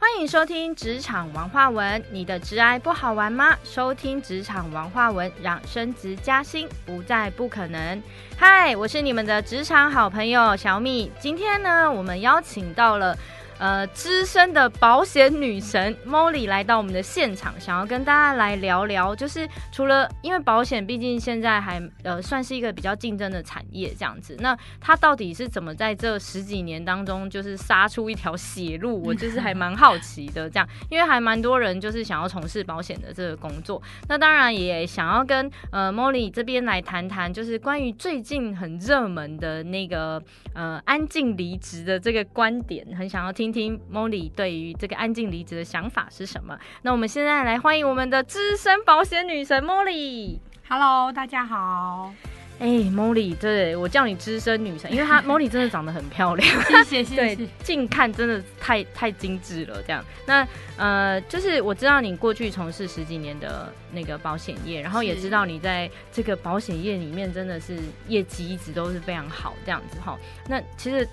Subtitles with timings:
[0.00, 3.54] 欢迎收听职场王化文，你的职爱不好玩吗？
[3.62, 8.02] 收听职场王化文，让升职加薪不再不可能。
[8.34, 13.14] 嗨，我是你们的职场好朋友小米，今天呢，我们邀请到了。
[13.60, 29.02] 呃，资深的保险女神 Molly 来到我们的现场，想要跟大家来聊聊，就是除了因为保险毕竟现在还呃算是一个比较竞争的产业这样子，那它到底是怎么在这十几年当中就是杀出一条血路？
[29.04, 40.22] 我就是还蛮好奇的这样，因为还蛮多人就是想要从事保险的这个工作，那当然也想要跟呃 Molly 这边来谈谈，就是关于最近很热门的那个
[40.54, 43.49] 呃安静离职的这个观点，很想要听。
[43.52, 46.58] 听 Molly 对于这个安静离职的想法是什么？
[46.82, 50.38] 那我们现在来欢迎我们的资深保险女神 Molly。
[50.68, 52.12] Hello，大家好。
[52.58, 56.62] 哎，Molly，对我叫你资深女神，因为她 Molly 真的长得很漂亮。
[56.84, 57.48] 谢谢，谢谢。
[57.64, 60.04] 近看真的太太精致了，这样。
[60.26, 60.46] 那
[60.76, 70.18] 呃，就是我知道你过去从事十几年的那个保险业，然后也知道你在这个保险业里面真的是业绩一直都是非常好，这样子哈。
[70.46, 71.08] 那其实。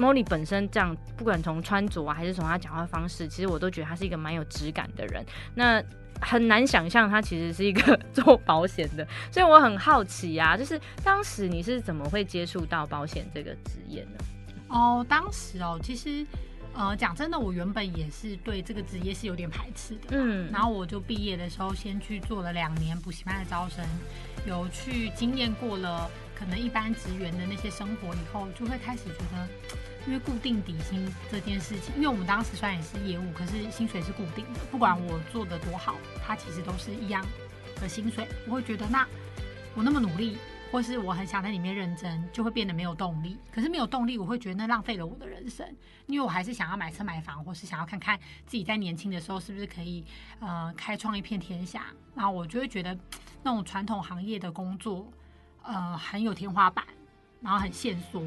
[0.00, 5.24] Molly 本身这样，不管从穿着啊，还是从他讲话方式，其实我都觉得他是一个蛮有质感的人。
[5.54, 5.82] 那
[6.20, 14.18] 很难想象他其实是一个 做保险的，所以我很好奇啊，就是当时你是怎么会接触到保险这个职业呢？
[14.68, 16.26] 哦，当时哦，其实
[16.72, 20.08] 呃，讲真的，我原本也是对这个职业是有点排斥的。
[20.10, 23.84] 嗯，然后我就毕业的时候先去做了两年补习班的招生，
[24.46, 26.08] 有去经验过了
[26.40, 29.48] 可能一般职员的那些生活以后，就会开始觉得。
[30.06, 35.94] 因为固定底薪这件事情，因为我们当时虽然也是业务，可是薪水是固定的，不管我做的多好，
[36.26, 37.22] 它其实都是一样
[37.78, 38.26] 的薪水。
[38.46, 39.06] 我会觉得，那
[39.74, 40.38] 我那么努力，
[40.72, 43.36] 或是我很想在里面认真，就会变得没有动力。
[43.52, 45.70] 可是没有动力，我会觉得那浪费了我的人生，
[46.06, 50.02] 因为我还是想要买车买房，或是想要看看自己在年轻的时候是不是可以
[50.40, 51.88] 呃开创一片天下。
[52.14, 52.98] 然后我就会觉得
[53.42, 55.06] 那种传统行业的工作，
[55.70, 56.84] 呃，很有天花板。
[57.42, 58.20] 然后很限缩，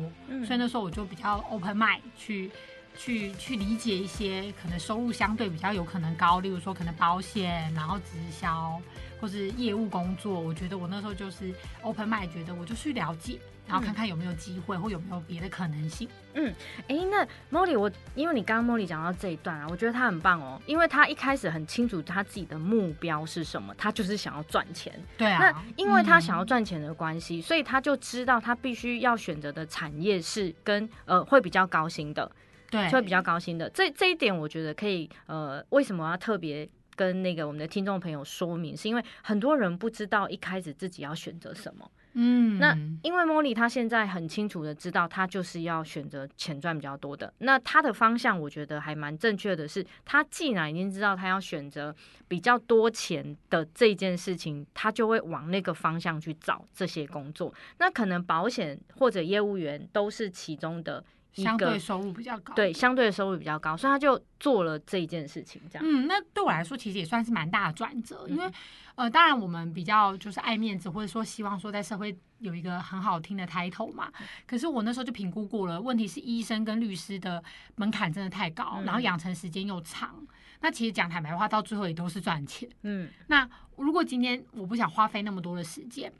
[0.43, 2.49] 所以那时候我就比较 open mind 去
[2.97, 8.81] 去去理解一些可能收入相对比较有可能高，例如说可能保险，然后直销
[9.21, 10.39] 或是业务工作。
[10.39, 11.53] 我觉得我那时候就是
[11.83, 13.39] open mind，觉得我就去了解。
[13.65, 16.07] 然后看看有没有机会，或有没有别的可能性。
[16.33, 16.53] 嗯，
[16.87, 24.93] 哎，那 Molly，我因为你刚刚 Molly 讲到这一段啊，我觉得他很棒哦，因为他一开始很清楚他自己的目标是什么，他就是想要赚钱。
[25.17, 25.39] 对啊。
[25.39, 32.29] 那因为他想要赚钱的关系，所以他就知道他必须要选择的产业是跟呃会比较高薪的，
[32.69, 33.69] 对，就会比较高薪的。
[33.69, 38.75] 这这一点我觉得可以呃，为什么要特别跟那个我们的听众朋友说明？
[38.75, 41.89] 是因为很多人不知道一开始自己要选择什么。
[42.13, 47.33] 嗯，那因为莫莉她现在很清楚的知道，她就是要选择钱赚比较多的。
[47.39, 51.95] 那她的方向，我觉得还蛮正确的，是她既然已经知道她要选择
[52.27, 57.53] 比较多钱的这件事情，她就会往那个方向去找这些工作。
[57.79, 61.03] 那可能保险或者业务员都是其中的。
[61.35, 65.83] 相对收入比较高，对，相对的收入比较高，所以他就做了这一件事情，这样。
[65.83, 68.47] 嗯，那对我来说其实也算是蛮大的转折，因为
[68.95, 74.11] 呃，当然我们比较就是爱面子，或者说希望说在社会有一个很好听的 title 嘛。
[74.45, 77.43] 可是我那时候就评估过了，问题是医生跟律师的
[77.75, 80.15] 门槛真的太高，然后养成时间又长。
[80.61, 82.69] 那其实讲坦白话，到最后也都是赚钱。
[82.83, 86.11] 嗯，那如果今天我不想花费那么多的时间。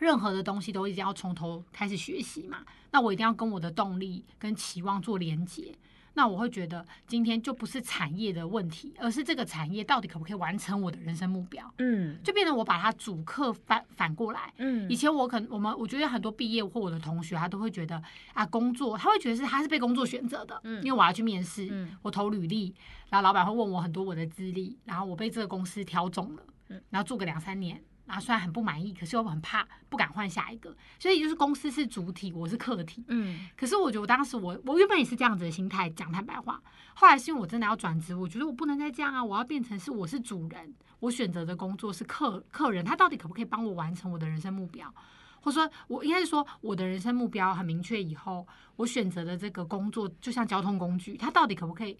[0.00, 2.58] 任何的东西都一定要从头开始学习嘛？
[2.92, 5.74] 那我一定要跟我的动力跟期望做连接。
[6.18, 11.72] 那我会觉得今天就不是产业的问题，而是这个产业到底可不可以完成我的人生目标？
[11.78, 14.52] 嗯，就变成我把它主客反反过来。
[14.56, 18.02] 嗯，以前我可能我们我觉得很多毕业或我的同学，他都会觉得
[18.34, 20.60] 啊，工作他会觉得是他是被工作选择的。
[20.64, 22.74] 嗯，因为我要去面试，我投履历，
[23.10, 26.42] 然后老板会问我很多我的资历，然后我被这个公司挑中了，
[26.90, 27.80] 然后做个两三年。
[28.08, 30.74] 然后虽然很不满意，可是又很怕，不敢换下一个。
[30.98, 33.04] 所以就是公司是主体，我是客体。
[33.08, 33.46] 嗯。
[33.54, 36.60] 可是我觉得我当时我我原本也是这样子的心态，讲坦白话。
[36.94, 39.22] 后来是因为我真的要转职，我觉得我不能再这样啊！
[39.22, 44.92] 我要变成是我是主人，我选择的工作是客客人，他到底可不可以帮我完成我的人生目标？
[45.40, 48.44] 或者说我应该是说我的人生目标很明确以后，
[48.74, 51.96] 我选择的这个工作就像交通工具，它到底可不可以？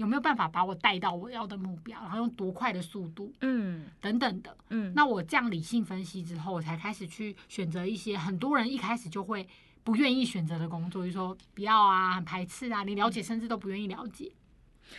[0.00, 9.46] 有没有办法把我带到我要的目标，然后用多快的速度，嗯，等等的，嗯，那我这样理性分析之后，我才开始去选择一些很多人一开始就会
[9.84, 14.32] 不愿意选择的工作，就说不要啊，很排斥啊，你了解甚至都不愿意了解。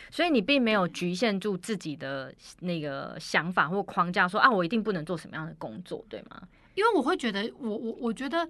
[0.08, 6.40] 所以你并没有局限住自己的那个想法或框架，说啊，我一定不能做什么样的工作，对吗？
[6.76, 8.48] 因为我会觉得，我我我觉得，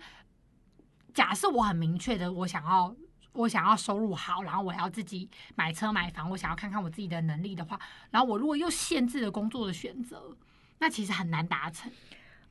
[1.15, 2.95] 假设我很明确的，我想要。
[3.32, 7.79] 我想要收入好，然后我要自己买车买房，我想要看看我自己的能力的话，
[8.11, 10.37] 然后我如果又限制了工作的选择，
[10.79, 11.90] 那其实很难达成。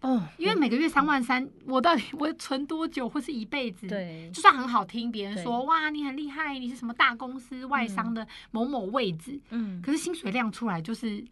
[0.01, 3.87] 哦，因为每个月三万三，我到底 我存多久，或是一辈子？
[3.87, 11.23] 对就算很好听，别人说哇你很厉害，你是什么大公司外商的某某位置，嗯，可是薪水量出来就是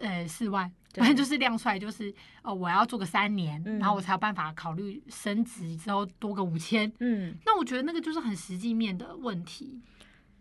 [0.00, 2.12] 呃四万，对反正 就是量出来就是
[2.42, 6.90] 哦我要做个三年，嗯然后我才有办法考虑升职之后多个五千。
[7.00, 9.80] 嗯，那我觉得那个就是很实际面的问题，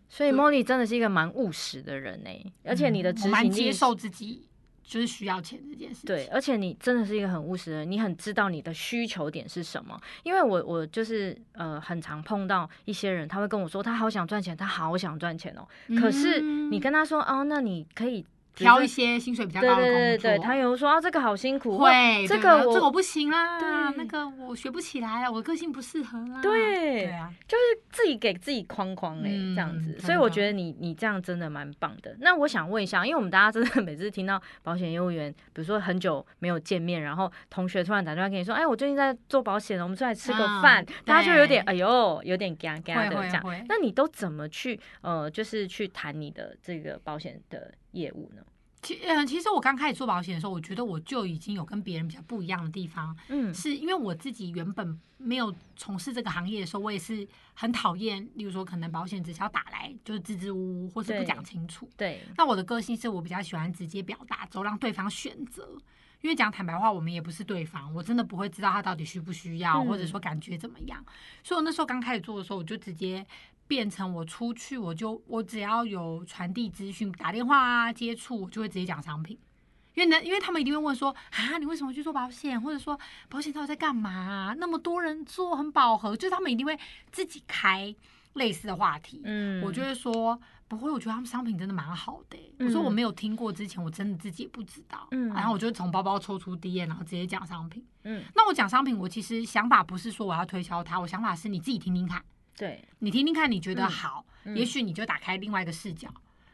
[0.10, 2.30] 所以对 Molly 真的是一个蛮务实的人呢，
[2.64, 4.48] 而且你的执行力接受自己
[4.84, 6.06] 就是需要钱这件事情。
[6.06, 10.00] 对，而且你真的是一个很务实的人，你很知道你的需求点是什么。
[10.24, 15.68] 因为我我就是呃，很常碰到一些人，他会跟我说他好想赚钱，他好想赚钱哦。
[16.00, 18.26] 可是你嗯跟他说哦，那你可以
[18.58, 23.68] 挑一些薪水比较高的工作，对对对，他有说啊这个好辛苦，或会这个我这个我不行啦，对。
[23.98, 26.42] 那个我学不起来啊，我个性不适合啦。
[26.42, 30.38] 对对啊，就是自己给自己框框哎、嗯这样子，所以我的。
[30.38, 32.16] 觉得你你这样真的蛮棒的。
[32.20, 43.66] 那我想问一下，因为我们大家真的每次听到保险业务员，比如说很久没有见面，然后同学突然打电话给你说，哎，我最近在做保险，我们出来吃个嗯饭，大家就有点哎呦，有点尴尬的这样。
[43.68, 48.42] 那你都怎么去呃，就是去谈你的这个保险的业务呢？
[48.84, 61.90] 其呃，其实我刚开始做保险的时候，我觉得我就已经有跟别人比较不一样的地方，嗯是因为我自己原本没有从事这个行业的时候，我也是很讨厌，例如说可能保险直销打来就是支支吾吾，或是不讲清楚。
[61.98, 65.78] 对，那我的个性是我比较喜欢直接表达，之后让对方选择。
[66.22, 71.04] 因为讲坦白话，我们也不是对方，我真的不会知道他到底需不需要，嗯或者说感觉怎么样。
[71.44, 73.26] 所以我那时候刚开始做的时候，我就直接
[73.68, 79.38] 变成我出去，我就我只要有传递资讯、打电话啊、接触，我就会直接讲商品。
[79.94, 83.00] 因为呢，因为他们一定会问说啊，你为什么去做保险，或者说
[83.30, 86.78] 保险到底在干嘛啊、那么多人做很饱和，就是他们一定会
[87.12, 87.94] 自己开
[88.34, 89.22] 类似的话题。
[89.24, 95.08] 嗯，我就会说不会，我觉得他们商品真的蛮好的欸、我说嗯我没有听过之前，我真的自己也不知道。
[95.12, 97.84] 嗯然后我就从包包抽出 D N，然后直接讲商品。
[98.04, 102.24] 嗯，那我讲商品，我其实想法不是说我要推销它，我想法是你自己听听看，
[102.58, 106.10] 对，你听听看，你觉得嗯好，嗯也许你就打开另外一个视角。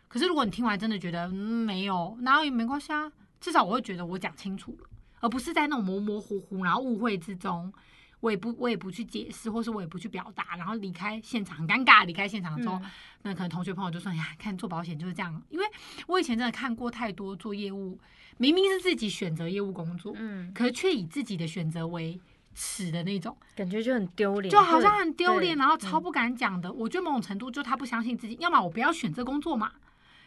[0.08, 4.90] 可是如果你听完真的觉得嗯没有，然后也没关系啊，至少我会觉得我讲清楚了，
[5.22, 7.74] 而不是在那种模模糊糊，然后误会之中，
[8.20, 12.06] 我也不我也不去解释，或是我也不去表达，然后离开现场很尴尬。
[12.06, 12.92] 离开现场之后，嗯
[13.24, 15.66] 那可能同学朋友就说：“哎呀，看做保险就是这样。”因为
[16.08, 17.98] 我以前真的看过太多做业务，
[18.38, 22.20] 明明是自己选择业务工作，嗯，可是却以自己的选择为
[22.54, 23.36] 耻的那种。
[23.56, 26.72] 感觉就很丢脸，就好像很丢脸，然后超嗯不敢讲的。
[26.72, 29.72] 我觉得某种程度就他不相信自己，要么我不要选这工作嘛，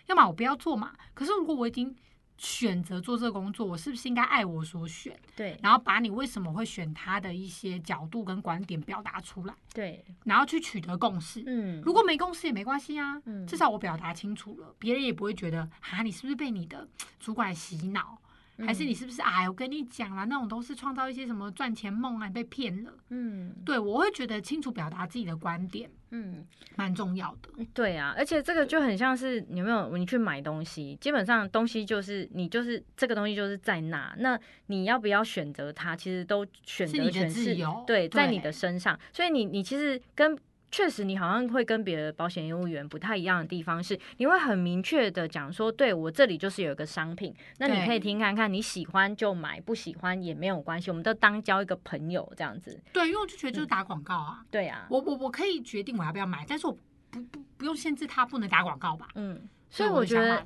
[0.06, 0.92] 要么我不要做嘛。
[1.14, 1.94] 可是如果我已经
[2.38, 5.18] 选择做这个工作，我是不是应该爱我所选？
[5.34, 11.42] 对然后把你为什么会选他的一些角度跟观点表达出来，对，然后去取得共识。
[11.46, 16.86] 嗯，如果没共识也没关系啊，嗯至少我表达清楚了，别人也不会觉得啊，你是不是被你的
[17.18, 18.18] 主管洗脑，
[18.58, 22.92] 还是嗯你是不是哎，我跟你讲啦，那种都是创造一些什么赚钱梦啊，你被骗了。
[23.10, 26.46] 嗯对我会觉得清楚表达自己的观点嗯。
[26.76, 27.64] 蛮重要的。
[27.72, 40.38] 对啊，而且这个就很像是有没有你去买东西，基本上东西就是你就是这个东西就是在那，那你要不要选择它，其实都选是你的择权是自由对，在你的身上，所以你你其实跟。
[40.70, 52.78] 确实，你好像会跟别的保险业务员不太一样的地方是，你会很明确的讲说，对我这里就是有一个商品，那你可以听看看，你喜欢就买，不喜欢也没有关系，我们都当交一个朋友这样子。
[52.92, 56.76] 对，因为我就觉得就是打广告啊，对啊，我我我可以决定我要不要买，但是我
[57.10, 59.08] 不不不用限制他不能打广告吧。
[59.14, 60.44] 嗯，所以我觉得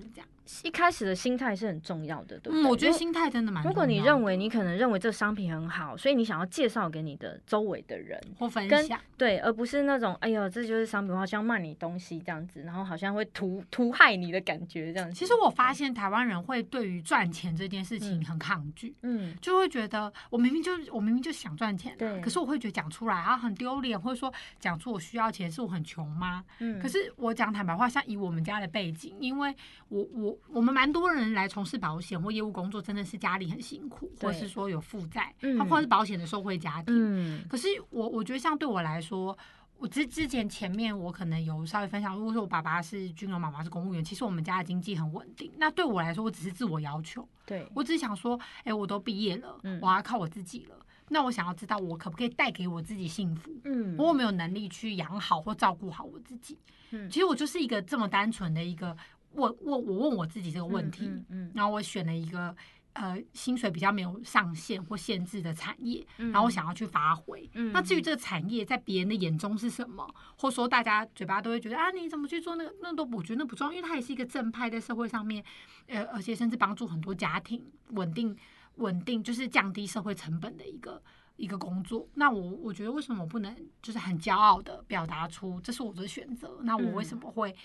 [0.62, 2.62] 一开始的心态是很重要的，对不对？
[2.62, 3.74] 嗯，我觉得心态真的蛮重如。
[3.74, 15.14] 果你认为你可能认为这商品很好，所以你想要介绍给你的周围的人，或分享，对，而不是那种哎呦这就是商品好，像卖你东西这样子，然后好像会图图害你的感觉这样子。
[15.14, 18.94] 其实我发现台湾人会对于赚钱这件事情嗯很抗拒。
[19.02, 26.44] 嗯，就会觉得我明明就我明明就想赚钱、啊，对可是我会觉得讲出来啊很丢脸，或者说讲出我需要钱是我很穷吗？
[26.58, 29.54] 嗯可是我讲坦白话，像以我们家的背景，因为
[29.88, 36.86] 我我我们蛮多人来从事保险或业务工作，真的是家里很辛苦，或是说有负债，嗯他或者是保险的受惠家庭。
[36.88, 39.36] 嗯可是我我觉得像对我来说，
[39.78, 45.52] 我之之前前面我可能有稍微分享，如果说我爸爸是军人，妈妈是公务员，其实我们家的经济很稳定。
[45.56, 50.76] 那对我来说，我只是自我要求，对，我只是想说，哎、我都毕业了，嗯我要靠我自己了。
[51.12, 53.50] 那我想要知道，我可不可以带给我自己幸福？
[53.64, 56.58] 嗯我有没有能力去养好或照顾好我自己？
[56.90, 58.96] 嗯其实我就是一个这么单纯的一个
[59.32, 62.54] 问问我问我自己这个问题，嗯嗯然后我选了一个
[62.94, 67.48] 呃薪水比较没有上限或限制的产业，嗯然后我想要去发挥。
[67.54, 70.06] 嗯那至于这个产业在别人的眼中是什么，
[70.36, 75.44] 或者说大家嘴巴都会觉得啊，你怎么去做那个，那都我觉得那不重要，因为它也是一个正派在社会上面，
[75.86, 78.36] 呃，而且甚至帮助很多家庭稳定
[78.76, 81.02] 稳定，就是降低社会成本的一个。
[81.36, 86.58] 一个工作，那我我觉得为什么我不能就是很骄傲的表达出这是我的选择？
[86.64, 87.56] 那我为什么会，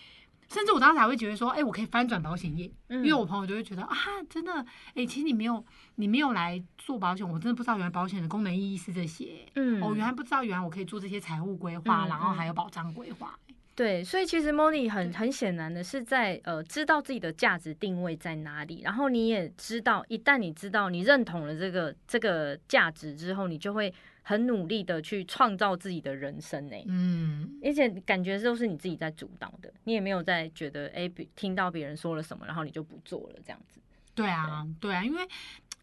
[0.50, 3.96] 甚至我当时还会觉得说，哎、我可以翻转保险业，嗯因为我朋友就会觉得啊，
[4.30, 5.64] 真的，哎、其实你没有
[5.96, 9.46] 你没有来做保险，我真的不知道原来保险的功能意义是这些。
[9.56, 13.38] 嗯哦，原来不知道，原来我可以做这些财务规划，嗯然后嗯还有保障规划。
[13.76, 23.94] 对，所以其实 Moni 很很显然的是在呃知道自己的价值定位在哪里，然后你也知道，一旦你知道你认同了这个这个价值之后，你就会
[24.28, 26.76] 很努力的去创造自己的人生呢。
[26.88, 33.80] 嗯，而且感觉都是你自己在主导的，你也没有在觉得哎，比听到别人说了什么，然后你就不做了这样子。
[34.16, 35.28] 对啊，对啊，因为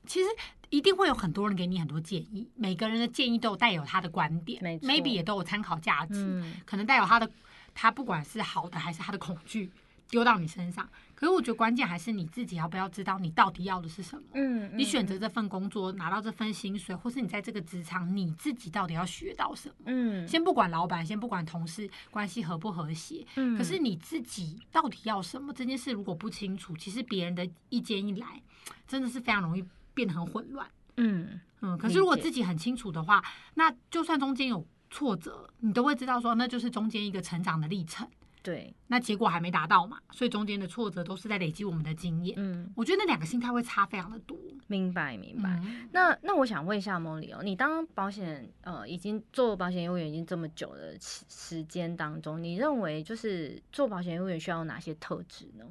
[0.07, 0.29] 其实
[0.71, 7.31] 一定会有很多人给你很多建议，每个人的建议都有带有他的观点没，maybe 也都有参考价值，嗯可能带有他的
[7.73, 9.71] 他不管是好的还是他的恐惧
[10.11, 10.89] 丢到你身上。
[11.23, 14.25] 可是我觉得关键还是你自己要不要知道你到底要的是什么。
[14.35, 19.75] 嗯，你选择这份工作，拿到这份薪水，或是你在这个职场，你自己到底要学到什么？
[19.85, 28.43] 嗯，先不管老板，先不管同事关系和不和谐，嗯可是你自己到底要什么这件事，如果不清楚，其实别人的意见一来，
[28.89, 29.65] 真的是非常容易
[29.95, 30.69] 变得很混乱。
[30.97, 33.25] 嗯嗯，可是如果自己很清楚的话，
[33.55, 38.09] 那就算中间有挫折，你都会知道说，那就是中间一个成长的历程。
[38.43, 42.35] 对，那结果还没达到嘛，所以中间的挫折都是在累积我们的经验。
[42.37, 44.37] 嗯，我觉得那两个心态会差非常的多。
[44.67, 45.51] 明白明白。
[45.65, 55.65] 嗯那那我想问一下梦里哦，你当保险呃已经做保险业务员已经这么久的时时间当中，你认为就是做保险业务员需要有哪些特质呢？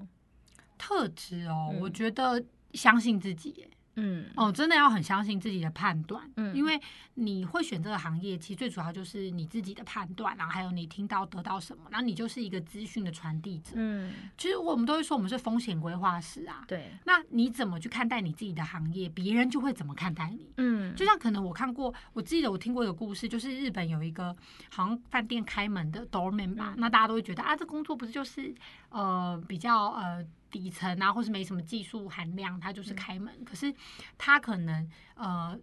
[0.77, 3.69] 特质哦，嗯我觉得相信自己耶。
[4.01, 6.55] 嗯哦，真的要很相信自己的判断，嗯。
[6.55, 6.79] 因为
[7.13, 13.73] 你会选这个行业，其实最主要就是你自己的判断，然后还有你听到得到什么，然后你就是一个资讯的传递者。
[13.75, 20.51] 嗯，其实我们都会说我们是风险规划师啊，对，那你怎么去看待你自己的行业，别人就会怎么看待你。
[20.57, 24.35] 嗯，就像可能我看过，我记得我听过一个故事，就是日本有一个
[24.69, 26.79] 好像饭店开门的 doorman 吧，嗯。
[26.79, 28.53] 那大家都会觉得啊，这工作不是就是
[28.89, 33.33] 呃比较呃底层啊，或是没什么技术含量，他嗯就是开门。
[33.43, 33.73] 可是
[34.17, 35.57] 他可能呃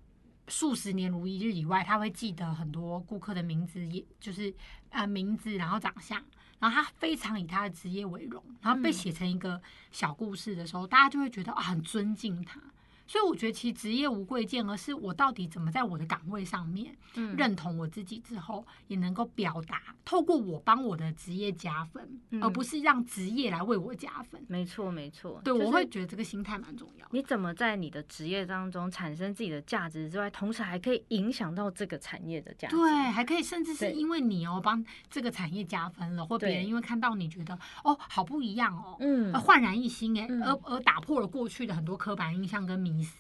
[0.49, 4.53] 数十年如一日以外，他会记得很多顾客的名字，也就是
[4.91, 6.25] 呃名字，然后长相。
[6.59, 12.61] 然后他非常以他的职业为荣，然后被嗯写成一个小故事的时候，大家就会觉得啊很尊敬他。
[13.09, 24.41] 所以我觉得其实职业无贵贱，而是我到底怎么在我的岗位上面嗯认同我自己之后，也能够表达，透过我帮我的职业加分，嗯而不是让职业来为我加分。
[24.47, 27.09] 没错没错，对，就是我会觉得这个心态蛮重要。
[27.11, 32.77] 你怎么在你的职业当中产生自己的价值之外，同时还可以影响到这个产业的价值？
[32.77, 43.19] 对，还可以，甚至是因为你哦帮这个产业加分了，或别人因为看到你觉得哦好不一样哦，嗯呃焕然一新哎，嗯而而打破了过去的很多刻板印象跟迷思。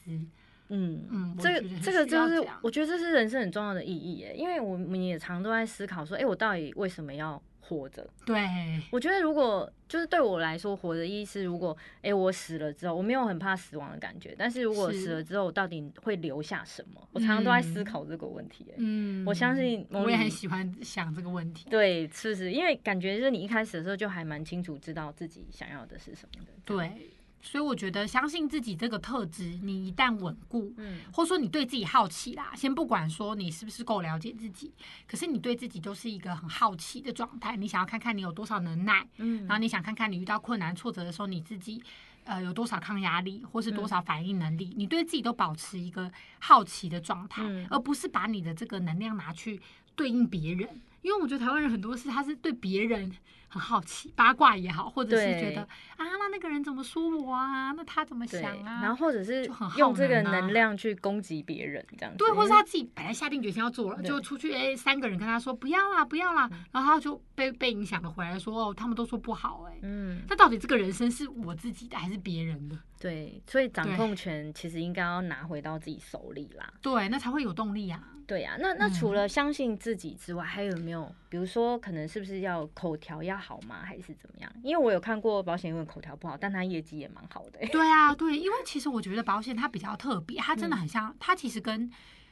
[0.70, 8.06] 嗯嗯这个这个就是我觉得这是人生很重要的意义耶，因为我们也常都在思考说，哎、我到底为什么要活着？
[8.26, 8.46] 对，
[8.90, 17.00] 我觉得如果就是对我来说，活的意义是，如果哎、我死了之后，我没有很怕死亡的感觉，但是如果死了之后，我到底会留下什么？
[17.12, 18.74] 我常常都在思嗯考这个问题耶。
[18.76, 21.70] 嗯我相信我也很喜欢想这个问题。
[21.70, 22.52] 对，是不是？
[22.52, 26.52] 因为感觉就是你一开始的时候就还蛮清楚知道自己想要的是什么的。
[26.66, 30.98] 对，所以我觉得相信自己这个特质，你一旦稳固，嗯。
[31.12, 34.72] 或者说你对自己好奇啦，先不管说你是不是够了解自己，
[35.06, 39.40] 可是你对自己都是一个很好奇的状态，你想要看看你有多少能耐，嗯。
[39.46, 41.82] 然后你想看看你遇到困难挫折的时候，你自己
[42.24, 43.88] 呃有多少抗压力，或是多嗯。
[43.88, 47.66] 少反应能力，你对自己都保持一个好奇的状态，嗯。
[47.70, 49.60] 而不是把你的这个能量拿去
[49.94, 50.82] 对应别人。
[51.00, 53.10] 因为我觉得台湾人很多事，他是对别人
[53.48, 57.72] 很好奇，八卦也好，或者是觉得啊，那那个人怎么说我啊？
[57.72, 58.80] 那他怎么，想啊？
[58.82, 62.18] 然后或者是用这个能量去攻击别人，这样子。
[62.18, 72.78] 对，或是他自己本来下定决心要做了，就出去哎、三个人跟他说不要啦，不要啦，嗯然后他就被被影响了回来说哦，他们都说不好哎、嗯，那到底这个人生是我自己的还是别人的？
[73.00, 76.70] 对，所以掌控权其实应该要拿回到自己手里啦。
[76.82, 78.02] 对，那才会有动力啊。
[78.26, 81.10] 对呀、那那嗯除了相信自己之外，还有没有？
[81.30, 83.76] 比如说，可能是不是要口条要好吗？
[83.84, 84.52] 还是怎么样？
[84.62, 91.90] 因为我有看过保险员口条不好，但他业绩也蛮好的、对啊，对，因为其实我觉得保险它比较特别，它真的很像，它其实跟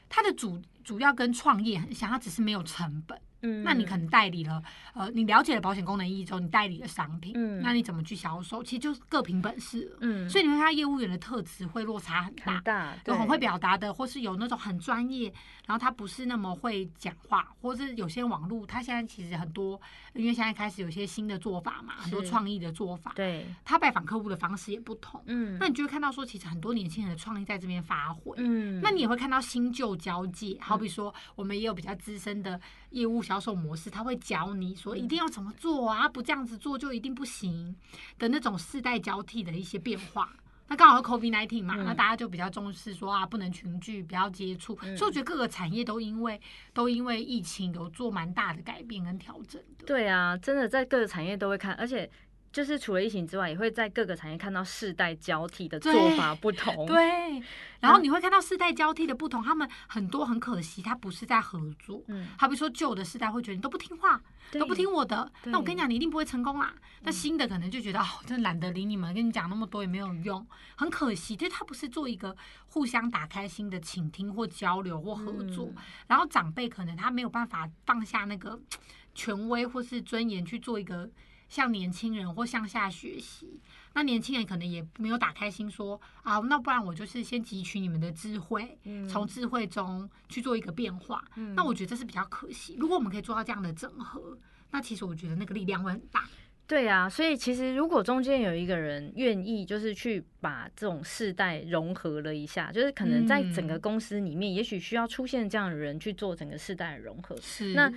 [0.09, 3.19] 它的主主要跟创业很像，它只是没有成本。
[3.43, 4.62] 嗯那你可能代理了，
[4.95, 8.62] 呃，你了解了保险功能意义之后，你代理了商品，嗯那你怎么去销售？
[8.62, 9.99] 其实就是各凭本事了。
[10.00, 15.33] 嗯，所以你会看到业务员的特质会落差很大很，大，有对，很会表达的，或是有那种很专业，
[15.66, 19.81] 然后他不是那么会讲话，或是有些网络，他现在其实很多，
[20.14, 28.35] 因为现在开始有些新的做法嘛，很多创意的做法，对，他拜访客户的方式也不同，嗯，那你就会看到说，其实很多年轻人的创意在这边发挥。
[28.38, 37.75] 嗯，那你也会看到新旧交界，好比说，我们也有比较资深的业务销售模式，他会教你说一定要怎么做啊，不这样子做就一定不行
[38.18, 40.33] 的那种世代交替的一些变化。
[40.68, 46.40] 那刚好是 COVID nineteen 嘛，嗯那大家就比较重视说啊，不能群聚，不要接触，嗯所以我觉得各个产业都因为
[46.73, 49.87] 都因为疫情有做蛮大的改变跟调整的。
[49.87, 52.11] 对啊，真的在各个产业都会看，而且
[52.57, 56.87] 就是除了疫情之外，也会在各个产业看到世代交替的做法不同。
[56.87, 57.39] 对，
[57.81, 62.03] 然后你会看到世代交替的不同，他们很多很可惜，他不是在合作。
[62.09, 64.19] 嗯，好比说旧的世代会觉得你都不听话，
[64.53, 66.75] 都不听我的，那我跟你讲，你一定不会成功啦。
[67.03, 70.47] 那新的可能就觉得哦，真懒得理你们，跟你讲那么多也没有用，
[70.77, 71.37] 很可惜。
[71.37, 72.35] 就是他不是做一个
[72.69, 78.59] 互相打开心的倾听或交流或合作，嗯然后长辈可能他没有办法放下那个
[79.15, 81.11] 权威或是尊严去做一个
[81.49, 83.61] 向年轻人或向下学习。
[83.95, 91.25] 那年轻人可能也没有打开心说啊，那不然我就是先汲取你们的智慧，嗯从智慧中去做一个变化。
[91.37, 92.76] 嗯那我觉得这是比较可惜。
[92.79, 94.38] 如果我们可以做到这样的整合，
[94.71, 96.29] 那其实我觉得那个力量会很大。
[96.69, 107.88] 对啊，所以其实如果中间有一个人愿意，就是去把这种世代融合了一下，就是可能在整个嗯公司里面，也许需要出现这样的人去做整个世代的融合，是那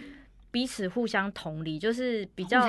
[0.51, 2.61] 彼此互相同理，就是比较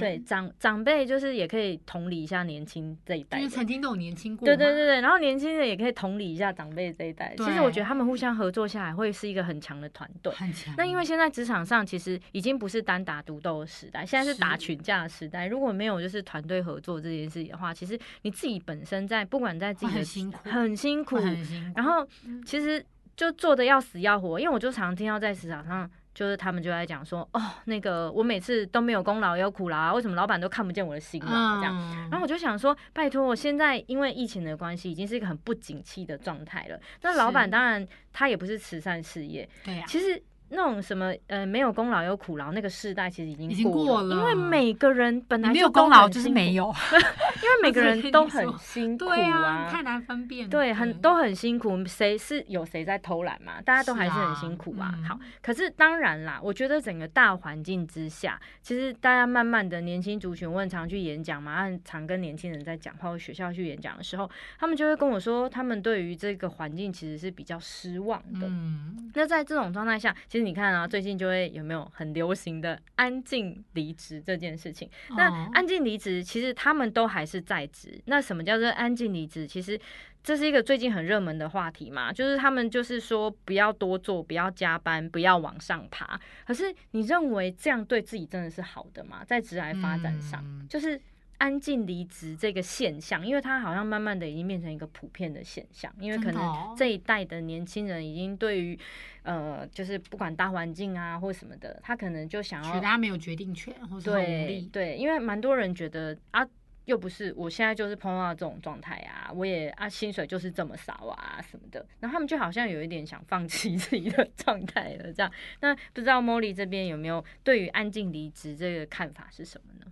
[0.00, 7.34] 对，长长辈就是也可以同理一下年轻这一代的因为曾经都有年轻过嘛，对对对对，然后年轻人也可以同理一下长辈这一代。
[7.38, 10.32] 其实我觉得他们互相合作下来，会是一个很强的团队。
[10.34, 10.74] 很强。
[10.76, 15.46] 那因为现在职场上其实已经不是单打独斗的时代，现在是打群架的时代。
[15.46, 22.04] 如果没有就是团队合作这件事情的话，其实你自己本身在不管在自己的很辛苦很辛苦，很辛苦，然后
[22.44, 22.84] 其实
[23.16, 25.88] 就做的要死要活，因为我就常听到在职场上。
[26.18, 31.72] 就是他们就在讲说，哦，那个我每次都没有功劳也有苦劳啊，为什么老板都看不见我的辛劳这样？
[31.78, 36.80] 嗯然后我就想说，拜托，我现在因为疫情的关系，已经是一个很不景气的状态了。
[37.02, 44.14] 那老板当然他也不是慈善事业，对呀，其实那种什么呃没有功劳有苦劳那个世代，其实已经已经过了。
[44.16, 53.60] 因为每个人本来没有功劳就是没，有， 因为每个人都很辛苦对啊，太难分辨，对，很都很辛苦，谁是有谁在偷懒嘛？
[53.62, 54.94] 大家都还是很啊辛苦啊。
[54.96, 55.04] 嗯。
[55.04, 68.46] 好，可是当然啦，我觉得整个大环境之下，其实大家慢慢的年轻族群，我很常去演讲嘛，很常跟年轻人在讲话，或学校去演讲的时候，他们就会跟我说，他们对于这个环境其实是比较失望的。
[68.46, 74.88] 嗯，那在这种状态下，其实你看啊，最近就会有没有很流行的安静离职这件事情？
[75.16, 78.00] 那哦安静离职，其实他们都还是在职。
[78.06, 79.46] 那什么叫做安静离职？
[79.46, 79.78] 其实
[80.22, 86.20] 这是一个最近很热门的话题嘛，就是他们就是说不要多做，不要加班，不要往上爬。
[86.46, 89.24] 可是你认为这样对自己真的是好的吗？
[89.24, 91.00] 在职来发展上，嗯就是。
[91.38, 98.78] 安静离职这个现象，因为它好像慢慢的已经变成一个普遍的现象，因为可能这一代的年轻人已经对于，
[99.22, 103.72] 呃，就是不管大环境啊或什么的，他可能就想要觉得他没有决定权，
[104.04, 106.44] 对力，对，因为蛮多人觉得啊，
[106.86, 115.32] 又不是我现在就是碰到这种状态啊，我也啊薪水就是这么少啊什么的，然后他们就好像有一点想放弃 自己的状态了，这样。
[115.60, 119.86] 那不知道 Molly 这边有没有对于安静离职这个看法是什么呢？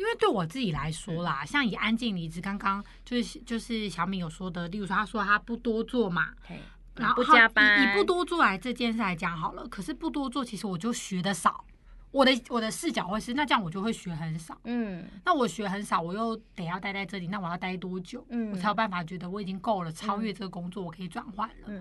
[0.00, 6.58] 因为对我自己来说啦，像以安静离职，刚刚就是就是小敏有说的，例如说他说他不多做嘛，嘿，
[6.96, 11.64] 然后不加班，以不多做来这件事来讲好了，可是不多做，其实我就学的少。
[12.12, 14.58] 我的我的视角会是，那这样我就会学很少。
[14.64, 18.26] 嗯那我学很少，我又得要待在这里，那我要待多久？
[18.30, 21.66] 嗯我才有办法觉得我已经够了，超越这个工作，我可以转换了。
[21.66, 21.80] 嗯，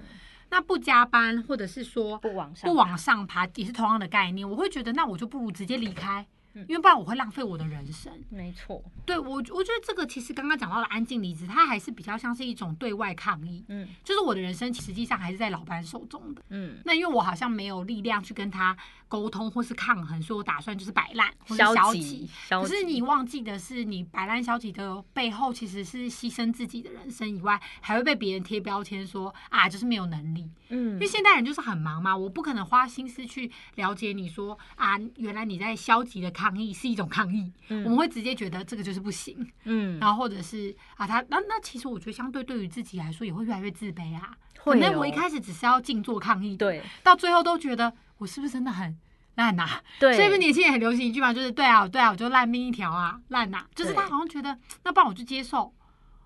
[0.52, 4.48] 那不加班，或者是说不往上，不往上爬，也是同样的概念。
[4.48, 6.28] 我会觉得，那我就不如直接离开，嗯
[6.68, 8.12] 因为不然我会浪费我的人生。
[8.30, 13.88] 没错，对我，我觉得这个其实刚刚讲到了安静离职，它还是比较像是一种对外抗议，嗯。
[14.04, 16.42] 就是我的人生实际上还是在老板手中的。
[16.50, 18.76] 嗯，那因为我好像没有力量去跟他
[19.08, 30.50] 沟通或是抗衡，所以我打算就是摆烂或消极，可是你忘记的是，你摆烂消极的背后，其实是牺牲自己的人生以外，还会被别人贴标签说啊，就是没有能力。
[30.70, 30.94] 嗯。
[30.94, 37.84] 因为现代人就是很忙嘛，我不可能花心思去了解你说啊，原来你在消极的抗议是一种抗议，嗯。
[37.84, 44.38] 我们会直接觉得这个就是不行，嗯，然后或者是啊，他那那其实我觉得相对对于自己来说也会越来越自卑啊。
[44.56, 48.98] 可会能我一哦开始只是要静坐抗议，，对，到最后都觉得我是不是真的很
[49.36, 55.74] 烂呐、对，所以不是年轻人很流行一句嘛，就是对啊，对啊，我就烂命一条啊，烂呐、就是他好像觉得，那不然我就接受。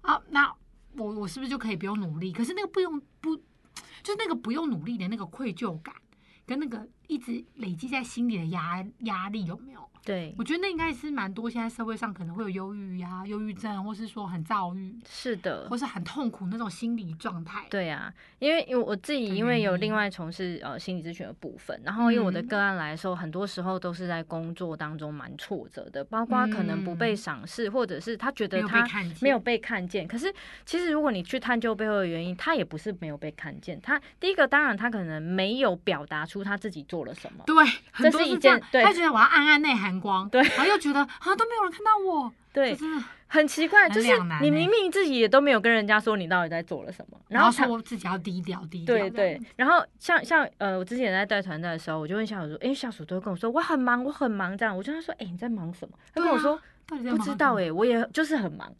[0.01, 0.51] 啊，那
[0.97, 2.33] 我我是不是就可以不用努力？
[2.33, 3.37] 可是那个不用不，
[4.01, 5.95] 就是那个不用努力的那个愧疚感，
[6.45, 9.89] 跟那个一直累积在心里的压压力有没有？
[10.05, 17.65] 对，我觉得那应该是蛮多现在社会上可能会有忧郁呀、忧郁症，或是说很躁郁，是的或，是很痛苦那种心理状态。
[17.69, 28.85] 对啊，因为因为我自己因为有另外从事呃心理咨询的部分，然后因为我的嗯个案来的时候，很多时候都是在工作当中蛮挫折的，包括可能不被嗯赏识，或者是他觉得他，
[29.21, 30.05] 没有被看见。
[30.05, 30.33] 可是
[30.65, 33.79] 其实如果你去探究背后的原因，他也不是没有被看见。
[33.79, 37.55] 他第一个当然他可能没有表达出他自己做了什么，对，
[37.91, 40.41] 很这是一件对他觉得我要暗暗内含光，对。
[40.41, 42.77] 然后又觉得啊都没有人看到我，对。
[43.27, 44.09] 很奇怪，就是
[44.41, 55.97] 你明明自己也都没有跟人家说你到底在做了什么，然后他说自己要低调低调，对对，然后像像呃，我之前在带团队的时候，我就问下属说，因为下属都会跟我说我很忙，我很忙这样，我就跟他说，哎、你在忙什么？
[56.13, 58.71] 他跟我说、不知道哎、我也就是很忙。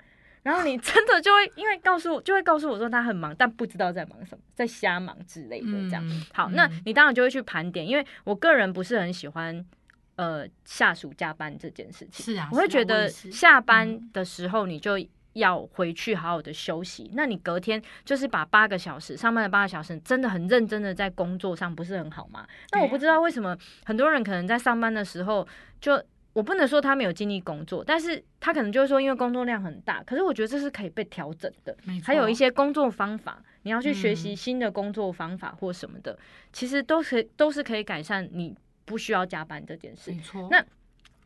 [0.44, 6.08] 然后你真的就会因为告诉我，就会告诉我说他很忙，但不知道在忙什么，在瞎忙之类的这样。
[6.08, 6.82] 嗯好，那嗯。
[6.86, 9.66] 你当然就会去盘点，因为我个人不是很喜欢
[10.16, 12.26] 呃下属加班这件事情。
[12.26, 14.94] 是啊，我会觉得下班嗯的时候你就
[15.34, 17.10] 要回去好好的休息。
[17.14, 22.46] 那你隔天就是把八个小时上班的八个小时，真的很认真的在工作上，不是很好吗？
[22.72, 25.48] 那我不知道为什么很多人可能在上班的时候
[25.80, 26.04] 就。
[26.34, 31.78] 我不能说他没有精力工作，但是他可能就是说，因为工作量很大，可是我觉得这是可以被调整的。
[32.04, 36.18] 还有一些工作方法，你要去学习嗯新的工作方法或什么的，
[36.52, 38.52] 其实都是都是可以改善你
[38.86, 40.12] 不需要加班这件事。
[40.12, 40.64] 没错，那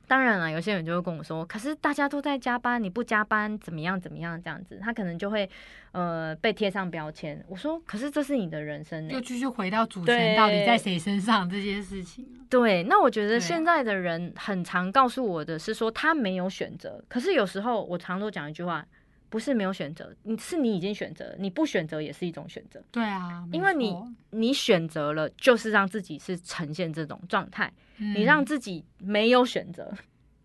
[0.07, 5.49] 当然了，有些人就会跟我说，可是大家都在加班，你不加班怎么样怎么样这样子，他可能就会
[5.91, 7.43] 呃被贴上标签。
[7.49, 12.25] 我说，可是这是你的人生呢、就继续回到主权到底在谁身上这件事情。
[12.49, 18.85] 对，那我觉得现在的人很常告诉我的是说他没有选择，可是有时候我常都讲一句话，
[19.29, 22.81] 不是没有选择，你是你已经选择，你不选择也是一种选择。
[22.91, 23.93] 对啊，因为你
[24.31, 27.71] 你选择了，就是让自己是呈现这种状态。
[27.97, 29.91] 你让嗯自己没有选择，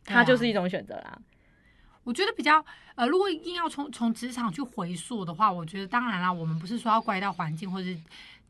[0.05, 1.19] 它就是一种选择啦。
[2.03, 2.65] 我觉得比较
[2.97, 7.97] 呃，如果硬要从从职场去回溯的话，我觉得当然啦，我们不是说要怪到环境或是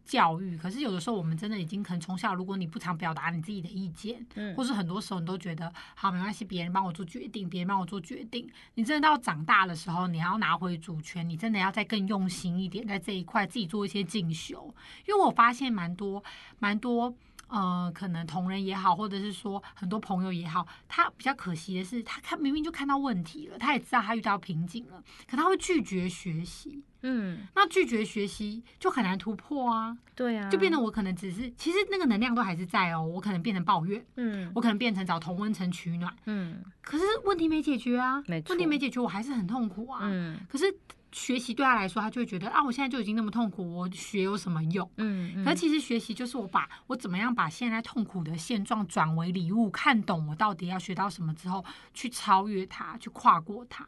[0.04, 14.74] 教育，可是有的时候我们真的已经可能从小，如果你不常表达你自己的意见，嗯或是很多时候你都觉得好没关系，别人帮我做决定，别人帮我做决定，你真的到长大的时候，你要拿回主权，你真的要再更用心一点，在这一块自己做一些进修，
[15.06, 16.22] 因为我发现蛮多
[16.58, 17.14] 蛮多。
[17.52, 26.82] 呃，可能同仁也好，或者是说很多朋友也好，他比较可惜的是，他看明明就看到问题了，他也知道他遇到瓶颈了，可他会拒绝学习。
[27.04, 39.98] 嗯，那拒绝学习就很难突破啊，对啊，就变得我可能只是，其实那个能量都还是在哦，我可能变成抱怨，嗯我可能变成找同温层取暖，嗯可是问题没解决啊，没问题没解决，我还是很痛苦啊。
[40.04, 40.64] 嗯可是
[41.12, 44.90] 学习对他来说，他就会觉得啊，我现在就已经那么痛苦，我学有什么用？
[44.96, 53.86] 嗯，可其实学习就是我把我怎么样把现在痛苦的现状转为礼物，看懂我到底要学到什么之后，去超越它，去跨过它。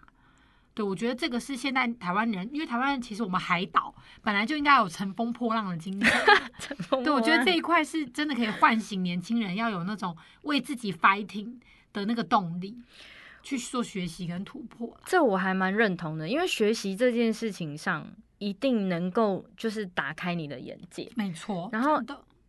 [0.75, 6.25] 对，我觉得这个是现在台湾人，因为台湾人其实我们海岛本来就应该有乘风破浪的精神。
[7.05, 11.55] 对，我觉得这一块是真的可以唤醒年轻人要有那种为自己 fighting
[11.93, 12.77] 的那个动力，
[13.45, 18.05] 去做学习跟突破这我还蛮认同的，因为学习这件事情上
[18.39, 21.09] 一定能够就是打开你的眼界。
[21.15, 22.03] 没错，然后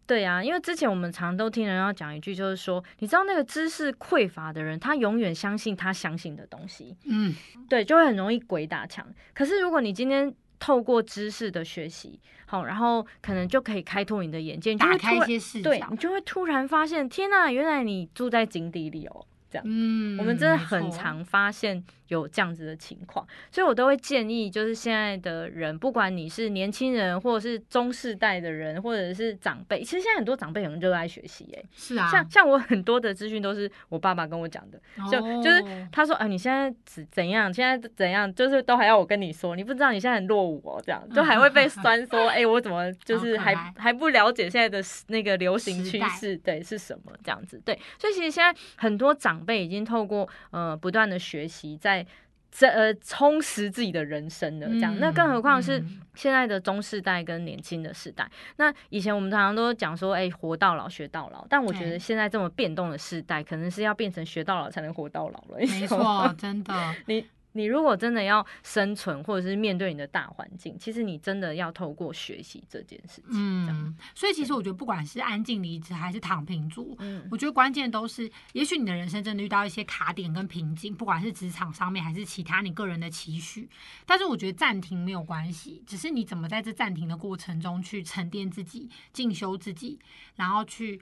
[0.07, 7.35] 对啊，因为之前我们常都听人要讲一句，就是说，你知道那个知识匮乏的人，他永远相信他相信的东西，嗯，
[7.67, 9.05] 对，就会很容易鬼打墙。
[9.33, 15.97] 可是如果你今天透过知识的学习，好，然后可能就可以开拓你的眼界，你就打开一会突然些视角对你。
[15.97, 19.25] 就会突然发现，天呐，原来你住在井底里哦。
[19.55, 35.87] 这样，嗯，我们真的很常发现有这样子的情况，所以我都会建议，就是现在的人，不管你是年轻人，或者是中世代的人，或者是长辈，其实现在很多长辈很热爱学习，哎，是啊，像像我很多的资讯都是我爸爸跟我讲的，就就是哦。
[35.91, 52.05] 他说，啊，你现在怎怎样，现在怎样，就是都还要我跟你说，你不知道你现在很落伍哦，这样就还会被酸说，哎、我怎么就是还还不了解现在的那个流行趋势，对，是什么这样子，对，所以其实现在很多长辈已经透过呃不断的学习，在
[52.51, 55.79] 这呃充实自己的人生了，这样，那更何况是。
[55.79, 65.57] 嗯现在的中世代跟年轻的世代，那以前我们常常都讲说，哎、活到老学到老，但我觉得现在这么变动的世代，可能是要变成学到老才能活到老了。
[65.57, 66.73] 没错，真的，
[67.07, 73.31] 你你如果真的要生存，或者是面对你的大环境，其实你真的要透过学习这件事情。
[73.31, 83.69] 嗯，所以其实我觉得，不管是安静离职还是躺平族，嗯，我觉得关键都是，也许你的人生真的遇到一些卡点跟瓶颈，不管是职场上面还是其他你个人的期许，
[84.05, 89.97] 但是我觉得暂停没有关系，只是你怎么在这暂停的过程中去沉淀自己、进修自己，
[90.35, 91.01] 然后去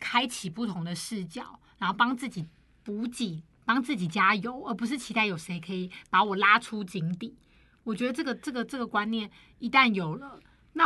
[0.00, 2.44] 开启不同的视角，然后帮自己
[2.82, 3.40] 补给。
[3.64, 7.36] 帮自己加油，而不是期待有谁可以把我拉出井底。
[7.84, 10.38] 我觉得这个这个这个观念一旦有了，
[10.74, 10.84] 那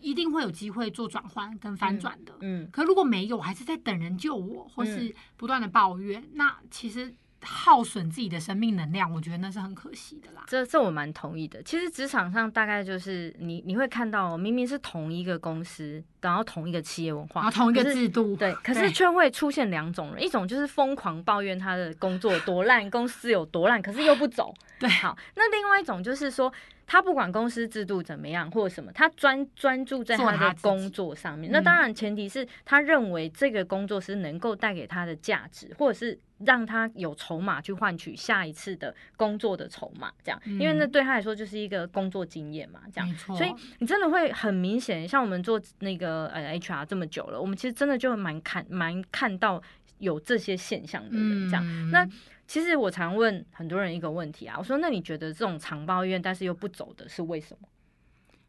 [0.00, 2.34] 一定会有机会做转换跟翻转的。
[2.40, 7.14] 嗯，可如果没有，还是在等人救我，或是不断的抱怨，那其实。
[7.42, 10.42] 耗损自己的生命能量，我觉得那是很可惜的啦。
[10.46, 11.62] 这这我蛮同意的。
[11.62, 24.54] 其实职场上大概就是你你会看到，明明是同一个公司，然后同一个企业文化，同一个制度，对，可是却会出现两种人，一种就是疯狂抱怨他的工作多烂，公司有多烂，可是又不走。
[24.78, 26.52] 对，好，那另外一种就是说。
[26.86, 31.50] 他不管公司制度怎么样或者什么，他专专注在他的工作上面。
[31.50, 40.12] 那当然前提是他认为这个工作是能够带给他的价值，或者是让他有筹码去换取下一次的工作的筹码。
[40.22, 42.82] 这样，因为那对他来说就是一个工作经验嘛。
[42.94, 49.60] 这样，所以你真的会很明显，像我们做那个呃 HR 这么久了，我们其实真的就蛮看蛮看到
[49.98, 51.50] 有这些现象的人。
[51.50, 52.08] 这样，那。
[52.46, 57.68] 其实我常问很多人一个问题啊，我说那你觉得这种常抱怨但是又不走的是为什么？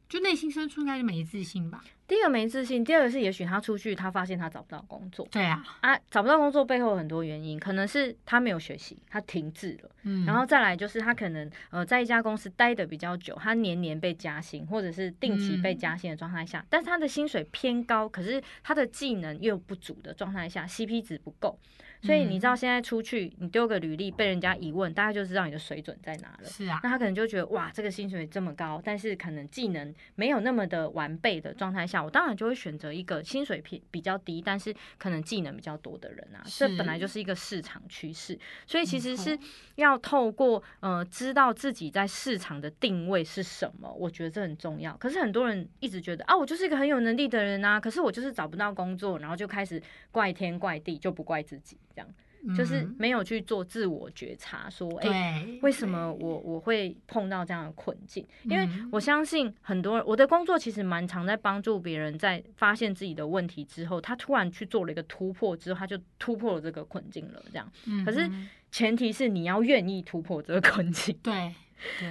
[0.08, 1.84] 就内心深处应该是没自信吧。
[2.08, 5.28] 第一个没自信，第二个是也许他出去他发现他找不到工作。
[5.30, 9.89] 对啊，啊找不到工作背后很多原因，可能是他没有学习，他停滞了。
[10.04, 21.60] 嗯，然后再来就是他可能呃在一家公司待的比较久，他年年被加薪或者是定期被加薪的状态下，但是他的薪水偏高，可是他的技能又不足的状态下，CP 值不够。
[22.00, 26.46] 所以你知道现在出去，你丢个履历被人家一问，大家就知道你的水准在哪了。
[26.46, 36.42] 是啊，那他可能就觉得哇，这个薪水这么高，但是可能技能没有那么的完备的状态下，我当然就会选择一个薪水比比较低，但是可能技能比较多的人啊。
[36.46, 39.38] 这本来就是一个市场趋势，所以其实是
[39.76, 44.96] 要透过呃知道自己在市场的定位是什么，我觉得这很重要。
[44.98, 49.82] 可是很多人一直觉得啊，我就是一个很有能力的人啊，可是我就是找不到工作，然后就开始
[50.12, 51.78] 怪天怪地，就不怪自己。
[51.96, 52.08] 这样
[52.56, 58.26] 就是没有去做自我觉察，说哎，为什么我我会碰到这样的困境？
[58.44, 67.44] 因为我相信很多人我的工作其实蛮常在帮助别人，在发现自己的问题之后，他突然去做了一个突破之后，他就突破了这个困境了。
[67.52, 67.72] 这样，
[68.06, 68.30] 可是
[68.72, 71.54] 前提是你要愿意突破这个困境，对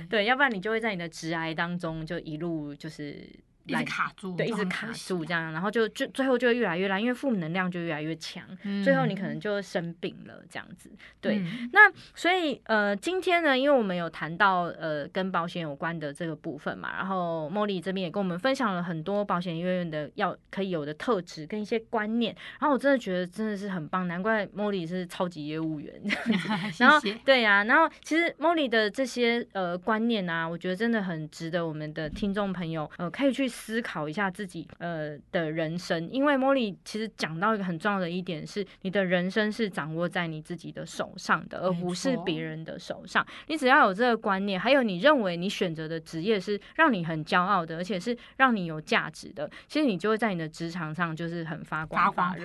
[0.09, 3.29] 对，要不然你就会在你的直癌当中就一路就是。
[3.66, 8.44] 一直卡住，对，一直卡住这样，然后就就最后就会越来越烂，因为负能量就越来越强，
[8.85, 10.90] 最后你可能就生病了这样子。
[11.20, 25.92] 对，那所以呃，今天呢，因为我们有谈到呃跟保险有关的这个部分嘛，然后茉莉这边也跟我们分享了很多保险医院的要可以有的特质跟一些观念，然后我真的觉得真的是很棒，难怪茉莉是超级业务员。
[26.79, 33.50] 然后对呀，然后其实茉莉的这些呃观念啊，我觉得真的很值得我们的听众朋友呃可以去。
[33.57, 43.27] 思考一下自己呃的人生，因为茉莉其实讲到一个很重要的一点是，你的人生是掌握在你自己的手上的，而不是别人的手上。
[43.47, 52.45] 你只要有这个观念，还有你认为你选择的职业是让你很骄傲的，而且是让你有价值的，其实你就会在你的职场上就是很发光发热，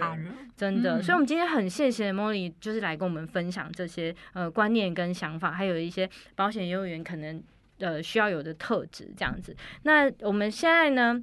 [0.56, 1.02] 真的。
[1.02, 7.44] 所以，我们今天很谢谢茉莉，就是来跟我们分享这些呃观念跟想法，还有一些保险业务员可能。
[7.82, 9.54] 呃，需要有的特质这样子。
[9.84, 11.22] 那我们现在呢，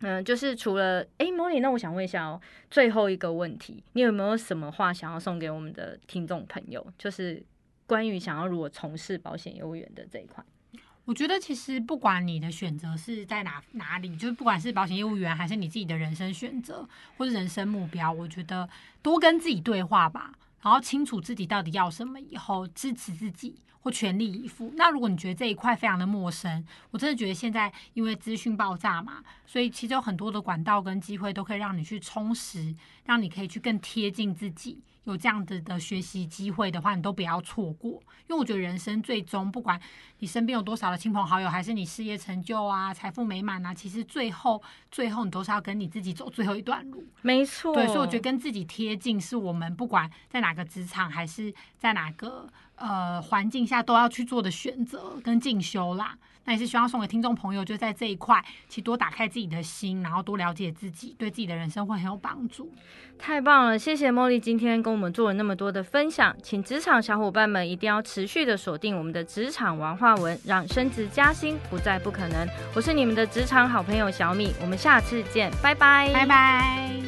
[0.00, 6.84] 嗯，就是除了哎，莫莉，那我想问一下哦，最后一个问题，你有没有什么话想要送给我们的听众朋友？
[6.98, 7.40] 就是
[7.86, 10.44] 关于想要如果从事保险业务员的这一块。
[11.04, 18.68] 我觉得其实不管你的选择是在哪哪里，就是不管是保险业务员，还是你自己的人生选择或者人生目标，我觉得
[19.02, 23.56] 多跟自己对话吧，然后清楚自己到底要什么，以后支持自己。
[23.82, 24.72] 或全力以赴。
[24.76, 34.80] 那如果你觉得这一块非常的陌生，我真的觉得现在因为资讯爆炸嘛，所以其实有很多的管道跟机会都可以让你去充实，让你可以去更贴近自己。
[35.04, 37.92] 有这样子的学习机会的话，你都不要错过。
[38.28, 39.80] 因为我觉得人生最终，不管
[40.18, 47.04] 你身边有多少的亲朋好友，还是你事业成就啊、财富美满啊，其实最后最后你都是要跟你自己走最后一段路。
[47.22, 47.74] 没错。
[47.74, 52.48] 对，所以我觉得跟自己贴近，是我们不管在哪个职场，还是在哪个。
[52.74, 56.18] 呃环境下都要去做的选择跟进修啦。
[56.44, 62.72] 那也是希望送给听众朋友，就在这一块，其实多打开自己的心，然后多了解自己，对自己的人生会很有帮助。
[63.18, 72.48] 太棒了，谢谢茉莉今天跟我们做了那么多的分享，请职场小伙伴们一定要持续的锁定我们的职场文化文，让升职加薪不再不可能。
[72.74, 77.01] 我是你们的职场好朋友小米，我们下次见，拜拜，拜拜。